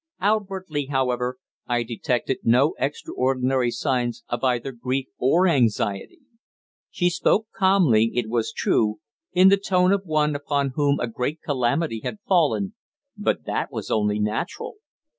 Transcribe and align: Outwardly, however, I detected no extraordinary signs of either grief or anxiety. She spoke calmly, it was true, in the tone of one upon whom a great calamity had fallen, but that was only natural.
Outwardly, 0.19 0.87
however, 0.87 1.37
I 1.67 1.83
detected 1.83 2.39
no 2.43 2.73
extraordinary 2.79 3.69
signs 3.69 4.23
of 4.29 4.43
either 4.43 4.71
grief 4.71 5.05
or 5.19 5.47
anxiety. 5.47 6.21
She 6.89 7.07
spoke 7.11 7.45
calmly, 7.55 8.09
it 8.15 8.27
was 8.27 8.51
true, 8.51 8.97
in 9.31 9.49
the 9.49 9.57
tone 9.57 9.91
of 9.93 10.01
one 10.05 10.35
upon 10.35 10.71
whom 10.73 10.99
a 10.99 11.05
great 11.05 11.39
calamity 11.43 12.01
had 12.03 12.17
fallen, 12.27 12.73
but 13.15 13.45
that 13.45 13.71
was 13.71 13.91
only 13.91 14.17
natural. 14.17 14.77